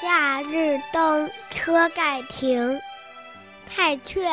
[0.00, 2.80] 夏日登车盖亭，
[3.64, 4.30] 蔡确。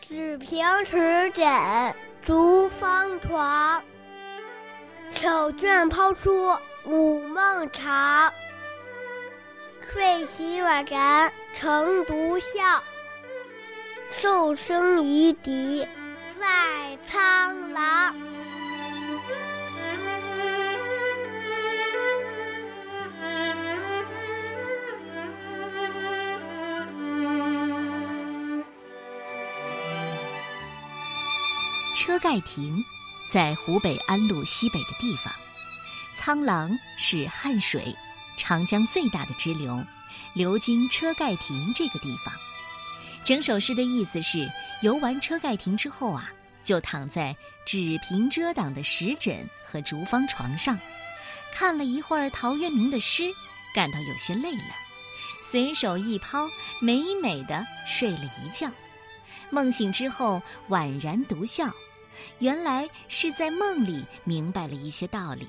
[0.00, 3.82] 纸平石枕逐方床，
[5.10, 8.32] 手卷抛书午梦长。
[9.92, 12.82] 睡起宛然成独笑，
[14.12, 15.86] 数声于笛
[16.38, 17.23] 在苍
[31.94, 32.84] 车盖亭
[33.32, 35.32] 在湖北安陆西北的地方，
[36.12, 37.94] 苍狼是汉水、
[38.36, 39.80] 长江最大的支流，
[40.34, 42.34] 流经车盖亭这个地方。
[43.24, 44.50] 整首诗的意思是：
[44.82, 46.28] 游完车盖亭之后啊，
[46.64, 50.76] 就躺在纸屏遮挡的石枕和竹方床上，
[51.54, 53.32] 看了一会儿陶渊明的诗，
[53.72, 54.74] 感到有些累了，
[55.48, 56.48] 随手一抛，
[56.80, 58.68] 美美的睡了一觉。
[59.50, 61.72] 梦醒之后，宛然独笑。
[62.38, 65.48] 原来是在梦里明白了一些道理，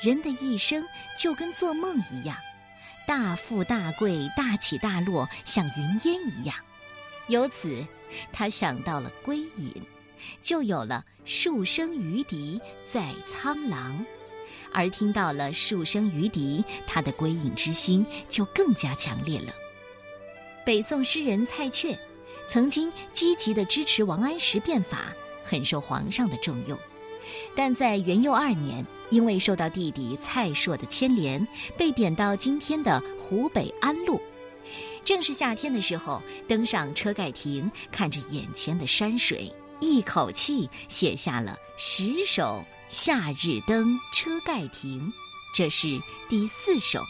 [0.00, 0.86] 人的一生
[1.18, 2.36] 就跟做梦一样，
[3.06, 6.56] 大富大贵、大起大落，像云烟一样。
[7.28, 7.86] 由此，
[8.32, 9.74] 他想到了归隐，
[10.40, 14.04] 就有了“数声于笛，在苍狼”。
[14.72, 19.52] 而听到了“数声于笛”，他的归隐之心就更加强烈了。
[20.64, 21.98] 北宋诗人蔡确，
[22.48, 25.12] 曾经积极地支持王安石变法。
[25.46, 26.76] 很受皇上的重用，
[27.54, 31.46] 但在元佑二年，因为受到弟弟蔡硕的牵连，
[31.78, 34.20] 被贬到今天的湖北安陆。
[35.04, 39.48] 正是夏天的时候，登上车盖亭，看着眼前的山水，
[39.80, 45.00] 一口气写下了十首《夏日登车盖亭》，
[45.54, 47.04] 这是第四首。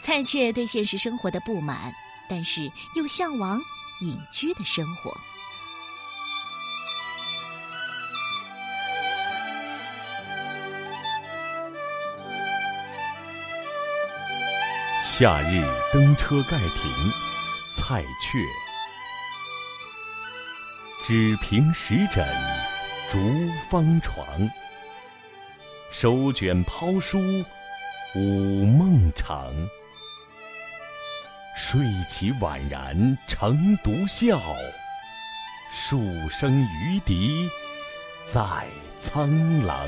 [0.00, 1.92] 蔡确对现实生活的不满，
[2.28, 3.62] 但是又向往
[4.00, 5.14] 隐居的生活。
[15.06, 16.90] 夏日登车盖亭，
[17.76, 18.38] 蔡确。
[21.06, 22.26] 纸屏石枕，
[23.10, 23.18] 竹
[23.68, 24.26] 方床。
[25.92, 27.20] 手卷抛书，
[28.14, 29.52] 午梦长。
[31.54, 34.40] 睡起宛然成独笑，
[35.74, 36.00] 数
[36.30, 37.46] 声于笛，
[38.26, 38.66] 在
[39.02, 39.86] 苍狼。